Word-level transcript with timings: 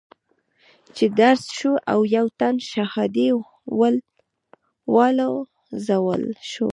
چې 0.95 1.05
درز 1.19 1.43
شو 1.57 1.71
او 1.91 1.99
يو 2.17 2.27
تن 2.39 2.55
شهادي 2.71 3.29
والوزول 4.95 6.23
شو. 6.49 6.67